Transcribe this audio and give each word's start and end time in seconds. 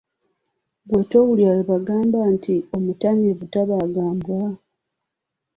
Ggwe 0.85 1.01
towulira 1.09 1.53
bwe 1.57 1.67
bagamba 1.71 2.19
nti, 2.33 2.55
omutamiivu 2.75 3.45
tabaaga 3.53 4.03
mbwa? 4.15 4.43